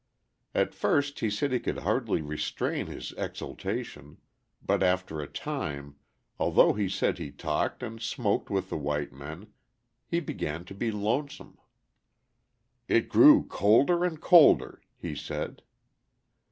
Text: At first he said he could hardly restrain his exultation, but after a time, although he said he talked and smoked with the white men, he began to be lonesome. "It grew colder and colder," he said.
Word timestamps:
At 0.55 0.73
first 0.73 1.19
he 1.19 1.29
said 1.29 1.51
he 1.51 1.59
could 1.59 1.77
hardly 1.77 2.23
restrain 2.23 2.87
his 2.87 3.11
exultation, 3.19 4.17
but 4.65 4.81
after 4.81 5.21
a 5.21 5.27
time, 5.27 5.97
although 6.39 6.73
he 6.73 6.89
said 6.89 7.19
he 7.19 7.29
talked 7.29 7.83
and 7.83 8.01
smoked 8.01 8.49
with 8.49 8.71
the 8.71 8.79
white 8.79 9.13
men, 9.13 9.53
he 10.07 10.19
began 10.19 10.65
to 10.65 10.73
be 10.73 10.89
lonesome. 10.89 11.55
"It 12.87 13.09
grew 13.09 13.45
colder 13.45 14.03
and 14.03 14.19
colder," 14.19 14.81
he 14.97 15.13
said. 15.13 15.61